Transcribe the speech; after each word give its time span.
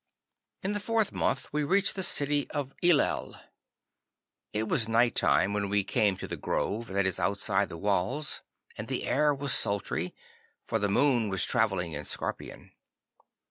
'In 0.63 0.71
the 0.71 0.79
fourth 0.79 1.11
month 1.11 1.53
we 1.53 1.63
reached 1.63 1.93
the 1.95 2.01
city 2.01 2.49
of 2.49 2.73
Illel. 2.81 3.39
It 4.51 4.67
was 4.67 4.87
night 4.89 5.13
time 5.13 5.53
when 5.53 5.69
we 5.69 5.83
came 5.83 6.17
to 6.17 6.27
the 6.27 6.35
grove 6.37 6.87
that 6.87 7.05
is 7.05 7.19
outside 7.19 7.69
the 7.69 7.77
walls, 7.77 8.41
and 8.75 8.87
the 8.87 9.03
air 9.07 9.31
was 9.31 9.53
sultry, 9.53 10.15
for 10.65 10.79
the 10.79 10.89
Moon 10.89 11.29
was 11.29 11.45
travelling 11.45 11.91
in 11.91 12.03
Scorpion. 12.03 12.71